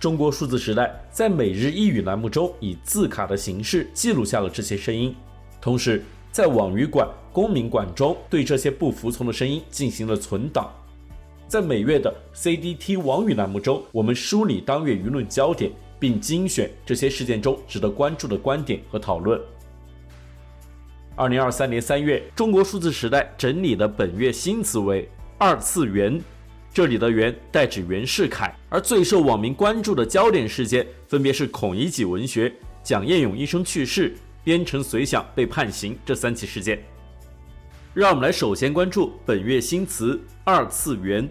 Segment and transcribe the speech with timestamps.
[0.00, 5.14] 中国数字时代在每日一语栏目中以字卡的形式记录下了这些声音，
[5.60, 10.72] 同时在网语馆、公民馆中对这些不服从的声音进行了存档。
[11.46, 19.38] 在每月的 CDT 网语栏目中，我们梳理当月舆论焦点，并精选这些事件中值得关注的观点和讨论。
[21.14, 26.18] 二零二三年三月，中国数字时代整理的本月新词为“二次元”。
[26.72, 32.52] 这里的“袁”代指袁世凯，而最受网民关注的焦点事件分别是孔乙己文学、
[32.84, 36.80] 蒋彦勇医生去世、编程随想被判刑这三起事件。
[37.92, 41.28] 让我们来首先关注本月新词“二次元”。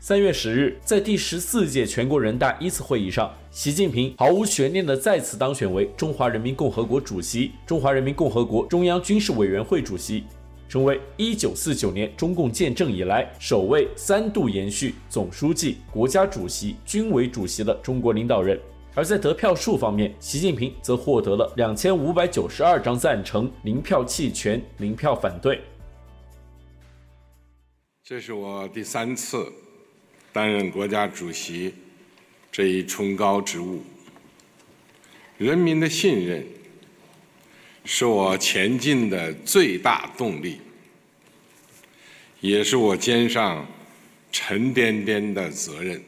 [0.00, 10.24] 三月十日，在第十四届全国人大一次会议上，习近平毫无悬念地再次当选为中华人民共和国主席、中华人民共和国中央军事委员会主席。
[10.68, 18.60] 成为一九四九年中共建政以来首位三度延续总书记、国家主席、军委主席的中国领导人。
[18.94, 25.60] 而在得票数方面，习近平则获得了两千五百九十二张赞成、零票弃权、零票反对。
[28.02, 29.52] 这是我第三次
[30.32, 31.72] 担任国家主席
[32.50, 33.82] 这一崇高职务，
[35.36, 36.44] 人民的信任，
[37.90, 40.60] 是我前进的最大动力，
[42.42, 43.66] 也是我肩上
[44.30, 46.04] 沉甸甸的责任。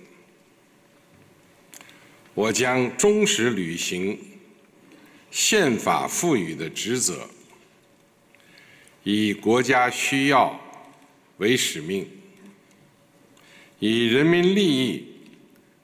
[2.35, 4.19] 我将忠实履行
[5.31, 7.27] 宪法赋予的职责，
[9.03, 10.61] 以国家需要
[11.39, 12.07] 为使命，
[13.79, 15.07] 以人民利益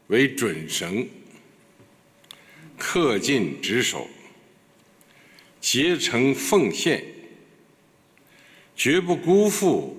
[0.09, 1.09] 为准绳，
[2.79, 4.07] 恪尽职守。
[5.69, 7.03] 竭诚奉献，
[8.77, 9.97] 绝不辜负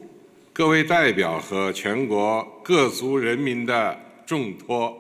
[0.53, 4.97] 各位代表和全国各族人民的重托。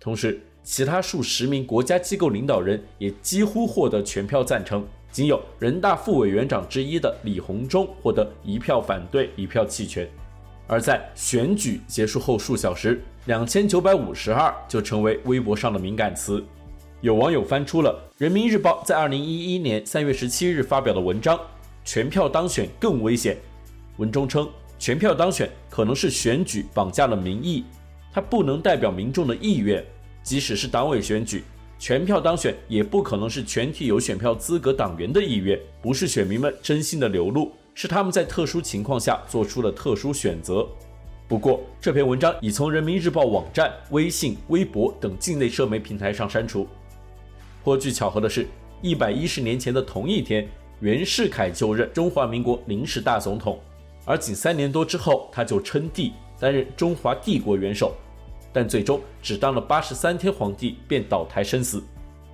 [0.00, 4.82] 同时，其他数十名国家机构领导人也几乎获得全票赞成，
[5.12, 10.08] 仅有人大副委员长之一的李鸿忠获得一票反对、一票弃权。
[10.66, 16.42] 而在选举结束后数小时，两千九百五十二就成为微博上的敏感词。
[17.02, 21.40] 有网友翻出了《人民日报》在二零一一年三月十七日发表的文章，
[21.82, 23.38] 全票当选更危险。
[23.96, 24.46] 文中称，
[24.78, 27.64] 全票当选可能是选举绑架了民意，
[28.12, 29.82] 它不能代表民众的意愿。
[30.22, 31.42] 即使是党委选举，
[31.78, 40.68] 全票当选也不可能是全体有选票资格党员的意愿，不是选民们真心的流露，是他们在特殊情况下做出了特殊选择。
[41.26, 46.68] 不过，这篇文章已从《人民日报》网站、微信、微博等境内社媒平台上删除。
[47.70, 48.48] 颇具巧合的是，
[48.82, 50.44] 一百一十年前的同一天，
[50.80, 53.60] 袁世凯就任中华民国临时大总统，
[54.04, 57.94] 而仅三年多之后，他就称帝，担任中华帝国元首，
[58.52, 61.80] 但最终只当了八十三天皇帝便倒台身死。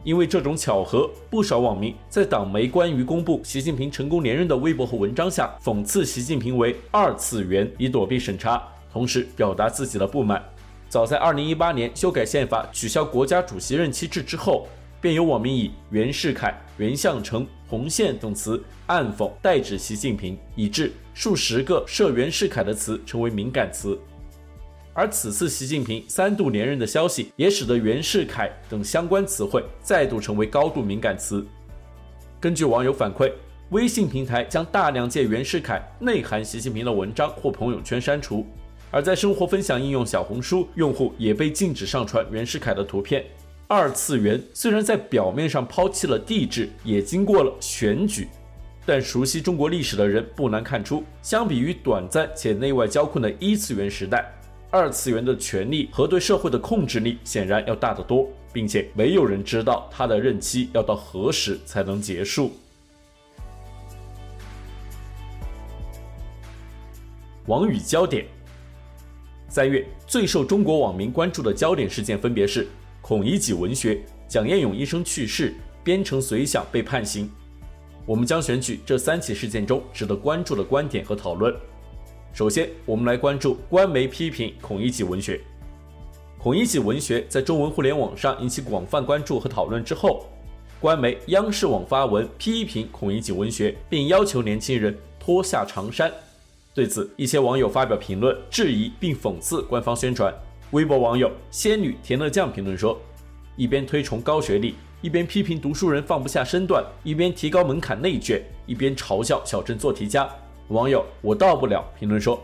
[0.05, 10.43] 因为这种巧合，不少网民在党媒关于公布习近平成功连任的微博和文章下，讽刺习近平为二次元，以躲避审查，同时表达自己的不满。
[10.89, 14.67] 早在二零一八年修改宪法、取消国家主席任期制之后。
[15.01, 23.99] 便有网民以“袁世凯”“袁向成”“红线”等词暗讽代指习近平，以致数十个涉袁世凯的词成为敏感词。
[24.95, 31.47] 而此次习近平三度连任的消息，也使得“袁世凯”等相关词汇再度成为高度敏感词。
[32.41, 33.31] 根据网友反馈，
[33.71, 38.47] 微信平台将大量借袁世凯内涵习近平的文章或朋友圈删除，
[38.91, 43.23] 而在生活分享应用小红书，用户也被禁止上传袁世凯的图片。
[43.69, 48.29] 二次元虽然在表面上抛弃了帝制，也经过了选举，
[48.85, 54.33] 但熟悉中国历史的人不难看出，相比于短暂且内外交困的一次元时代，
[54.71, 62.53] 二次元的权力和对社会的控制力显然要大得多，并且没有人知道他的任期要到何时才能结束。
[67.47, 68.25] 网语焦点，
[69.49, 72.69] 三月最受中国网民关注的焦点事件分别是。
[73.09, 75.55] 孔乙己文学、蒋彦勇医生去世、
[75.85, 77.31] 编程随想被判刑。
[78.05, 81.55] 我们将选取这三起事件中值得关注的观点和讨论。
[82.33, 85.41] 首先，我们来关注官媒批评孔乙己文学。
[86.37, 90.27] 孔乙己文学在中文互联网上引起广泛关注和讨论之后，
[90.81, 96.13] 官媒央视网发文批评孔乙己文学，并要求年轻人脱下长衫。
[96.75, 100.35] 对此，一些网友发表评论质疑并讽刺官方宣传。
[100.73, 103.01] 微博网友仙女甜乐酱评论说
[103.55, 110.29] ：“一边推崇高学历，一边批评读书人放不下身段；一边提高门槛内卷，一边嘲笑小镇做题家。”
[110.69, 112.43] 网友我到不了评论说：“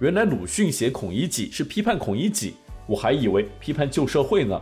[0.00, 2.54] 原来鲁迅写孔乙己是批判孔乙己，
[2.88, 4.60] 我还以为批判旧社会呢。”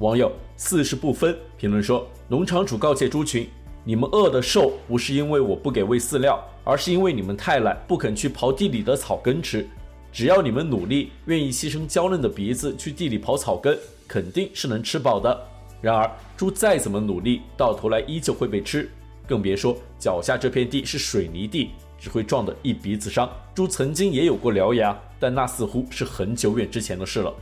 [0.00, 3.48] 网友四是不分评论说：“农场主告诫猪群。”
[3.82, 9.66] 你们饿得瘦，不是因为我不给喂饲料，而是因为你们太懒，不肯去刨地里的草根吃。
[10.12, 13.78] 只要你们努力，愿意牺牲娇嫩的鼻子去地里刨草根，
[14.08, 15.46] 肯定是能吃饱的。
[15.80, 18.90] 然而，猪再怎么努力，到头来依旧会被吃，
[19.26, 23.30] 更别说脚下这片地是水泥地，只会撞得一鼻子伤。
[23.54, 27.32] 猪曾经也有过獠牙，但那似乎是很久远之前的事了。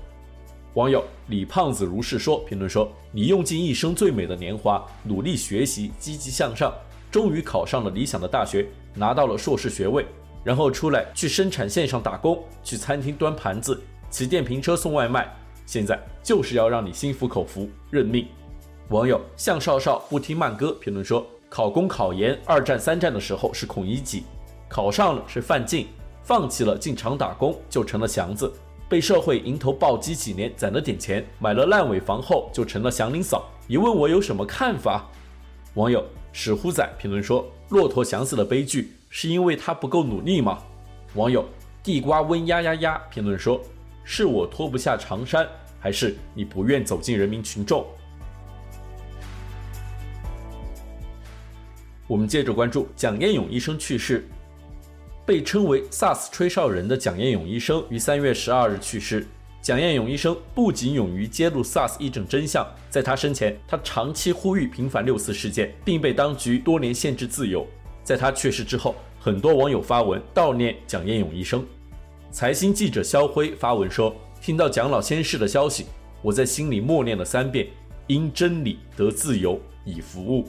[0.75, 6.73] 网友李胖子如是说评论说：“你用尽一生最美的年华，努力学习，积极向上，
[7.11, 10.05] 终于考上了理想的大学，拿到了硕士学位，
[10.45, 13.81] 然后出来去生产线上打工，去餐厅端盘子，
[14.11, 15.35] 骑电瓶车送外卖。
[15.67, 18.27] 现在就是要让你心服口服，认命。”
[18.91, 24.23] 网友向少少不听慢歌评论说：“考公考研二战三战的时候是孔乙己，
[24.69, 25.89] 考上了是范进，
[26.23, 28.51] 放弃了进厂打工就成了祥子。”
[28.89, 33.47] 被社会迎头暴击几年，攒了点钱，买了烂尾房后，就成了祥林嫂。
[33.67, 35.07] 你问我有什么看法？
[35.75, 36.03] 网友
[36.33, 40.59] 史虎仔评论说：“骆驼祥子的悲剧，是因为他不够努力吗？”
[41.15, 41.49] 网友
[41.83, 43.61] 地瓜温呀呀呀评论说
[44.05, 45.49] ：“是我脱不下长衫，
[45.81, 47.87] 还是你不愿走进人民群众？”
[52.07, 54.27] 我们接着关注蒋彦勇医生去世。
[55.27, 59.27] 被称为 “SARS 吹哨人”的蒋彦勇医生于三月十二日去世。
[59.61, 67.67] 蒋彦勇医生不仅勇于揭露 SARS 疫症真相，在他生前，他长期呼吁平反六四事件，并被当局多年限制自由。
[68.09, 71.63] 在他去世之后，很多网友发文悼念蒋彦勇医生。
[72.31, 75.85] 财新记者肖辉发文说：“听到蒋老先逝的消息，
[76.23, 77.69] 我在心里默念了三遍
[78.09, 80.49] ‘因真理得自由，以服务’，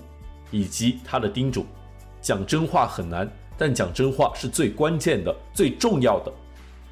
[0.52, 1.66] 以及他的叮嘱：
[2.22, 3.30] 讲真话很难。”
[3.60, 6.32] 但讲真话是最关键的、最重要的。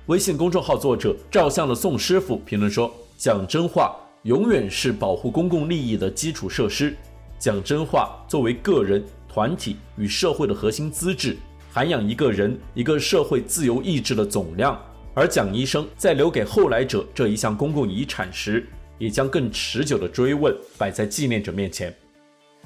[0.08, 6.94] 微信公众号作者照相的宋师傅评论说：“讲真话永远是保护公共利益的基础设施。
[7.40, 9.02] 讲真话作为个人、
[9.38, 11.38] 团体与社会的核心资质，
[11.72, 14.76] 涵养一个人、一个社会自由意志的总量。
[15.14, 18.68] 而蒋医生在留给后来者这一项公共遗产时，
[18.98, 21.96] 也将更持久的追问摆在纪念者面前。”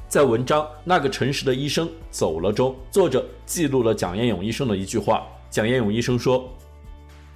[0.08, 5.28] 在文章《那个诚实的医生走了》中，作者记录了蒋彦勇医生的一句话。
[5.50, 6.50] 蒋彦勇医生说：“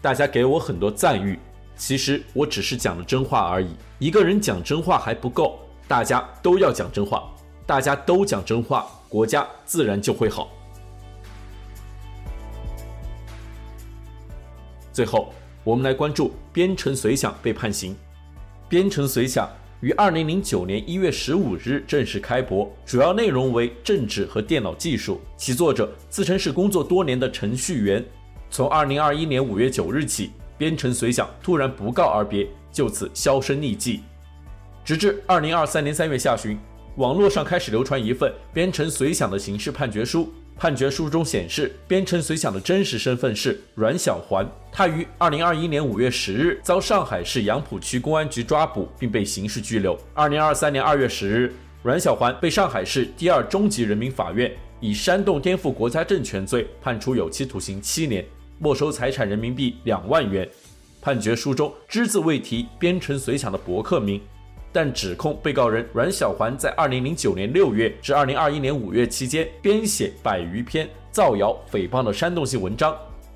[0.02, 1.38] 大家给我很多赞誉，
[1.76, 3.68] 其实我只是讲了真话而已。
[4.00, 5.60] 一个人讲真话还不够，
[5.90, 7.30] 大家都要讲真话，
[7.66, 10.50] 大家都讲真话，国家自然就会好。”
[14.94, 15.34] 最后，
[15.64, 17.96] 我们来关注边城随想被判刑。
[18.70, 19.50] 边城随想。
[19.82, 25.22] 于二零零九年一月十五日正式开播，主要内容为政治和电脑技术。
[25.38, 28.04] 其作者自称是工作多年的程序员。
[28.50, 34.02] 从二零二一年五月九日起，边城随想突然不告而别，就此销声匿迹。
[34.84, 36.58] 直至二零二三年三月下旬，
[36.98, 40.32] 网络上开始流传一份边城随想的刑事判决书。
[40.58, 44.50] 判决书中显示，边城随想的真实身份是阮小环。
[44.72, 50.00] 他于二零二一年五月十日遭上海市杨浦区公安局抓捕，并被刑事拘留。
[50.14, 54.50] 二零二三年二月十日，阮小环被上海市第二中级人民法院
[54.80, 58.26] 以煽动颠覆国家政权罪判处有期徒刑七年，
[58.58, 60.50] 没收财产人民币两万元。
[61.02, 64.22] 判决书中只字未提边城随想的博客名。
[64.76, 72.94] 但指控被告人阮小环在二零零九年六月至二零二一年五月期间编写百余篇造谣诽谤的煽动性文章，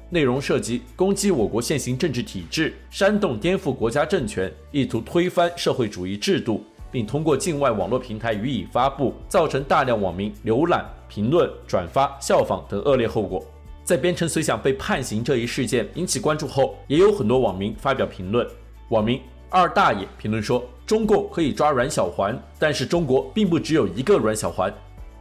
[0.10, 13.42] 内容涉及攻击我国现行政治体制、煽动颠覆国家政权、意图推翻社会主义制度，并通过境外网络平台予以发布，造成大量网民浏览、评论、转发、效仿等恶劣后果。
[13.86, 18.46] 在边城随想被判刑这一事件引起关注后，也有很多网民发表评论。
[18.90, 20.62] 网民二大爷评论说。
[20.90, 24.74] 中共可以抓阮小环，但是中国并不只有一个阮小环。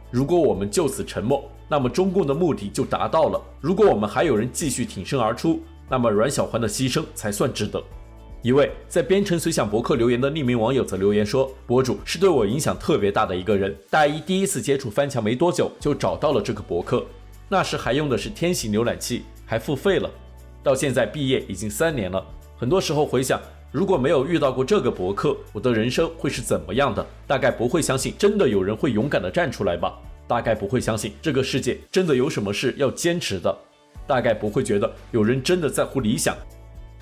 [0.09, 3.39] 如果我们就此沉默，那么中共的目的就达到了。
[3.61, 7.79] 如果我们还有人继续挺身而出，那么阮小环的牺牲才算值得。
[8.41, 13.77] 一位在边城随想博客留言的匿名网友则留言说：“博主是对我影响特别大的一个人。
[13.91, 17.05] 大一第一次接触翻墙没多久，就找到了这个博客，
[17.47, 20.09] 那时还用的是天喜浏览器，还付费了。
[20.63, 22.25] 到现在毕业已经三年了，
[22.57, 23.39] 很多时候回想。”
[23.71, 27.05] 如果没有遇到过这个博客，我的人生会是怎么样的？
[27.27, 29.95] 大概不会相信真的有人会勇敢地站出来吧？
[30.27, 33.55] 大概不会相信这个世界真的有什么事要坚持的？
[34.07, 36.35] 大概不会觉得有人真的在乎理想。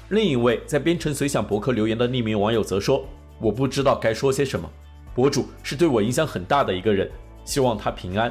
[0.09, 3.05] 另一位在编程随想博客留言的匿名网友则说
[3.39, 4.69] ：“我不知道该说些什么。
[5.15, 7.09] 博主是对我影响很大的一个人，
[7.45, 8.29] 希望他平安。”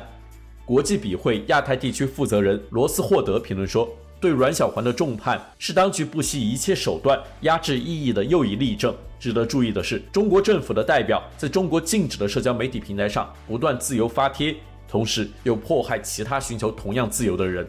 [0.67, 3.89] 国际笔会亚太地区负责人罗斯霍德评论说
[4.21, 8.95] ：“对阮小环的重判是当局不惜一切手段压制异议的又一例证。
[9.19, 14.55] 值得注意的是，中国政府的代表在中国禁止的社交媒体平台上不断自由发帖，
[14.87, 17.67] 同时又迫害其他寻求同样自由的人。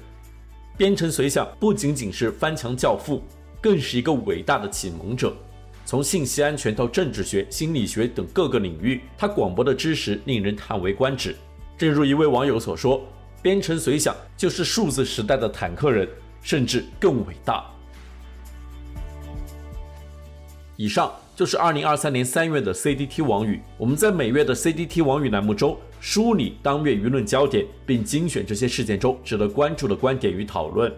[0.78, 3.24] 边城随想不仅仅是翻墙教父，
[3.62, 5.34] 更是一个伟大的启蒙者。
[5.86, 11.36] 从信息安全到政治学、心理学等各个领域，他广博的知识令人叹为观止。”
[11.78, 13.02] 正如一位网友所说，
[13.42, 16.08] 边城随想就是数字时代的坦克人，
[16.48, 17.66] 甚至更伟大。
[20.78, 23.60] 以上就是二零二三年三月的 CDT 网语。
[23.78, 30.90] 我们在每月的 CDT 网语栏目中梳理当月舆论焦点，并精选这些事件中值得关注的观点与讨论。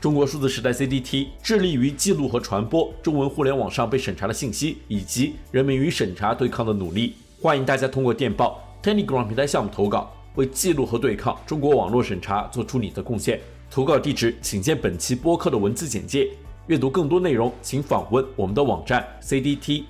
[0.00, 7.16] 中国数字时代 CDT 致力于记录和传播中文互联网上被审查的信息，以及人民与审查对抗的努力。
[7.42, 8.62] 欢迎大家通过电报。
[8.80, 13.40] Telegram 平台项目投稿，为记录和对抗中国网络审查做出你的贡献。
[13.70, 16.28] 投稿地址请见本期播客的文字简介。
[16.66, 19.86] 阅读更多内容，请访问我们的网站 cdt.media。